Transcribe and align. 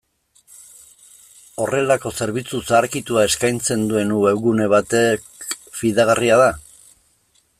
Horrelako 1.65 2.11
zerbitzu 2.25 2.61
zaharkitua 2.71 3.27
eskaintzen 3.31 3.85
duen 3.93 4.15
webgune 4.23 4.69
batek 4.73 5.31
fidagarria 5.81 6.43
da? 6.45 6.51